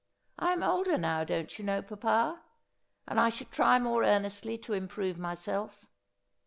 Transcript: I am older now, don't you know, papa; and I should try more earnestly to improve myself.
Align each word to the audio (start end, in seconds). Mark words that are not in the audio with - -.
I 0.39 0.53
am 0.53 0.63
older 0.63 0.97
now, 0.97 1.23
don't 1.23 1.59
you 1.59 1.63
know, 1.63 1.83
papa; 1.83 2.41
and 3.07 3.19
I 3.19 3.29
should 3.29 3.51
try 3.51 3.77
more 3.77 4.03
earnestly 4.03 4.57
to 4.57 4.73
improve 4.73 5.19
myself. 5.19 5.85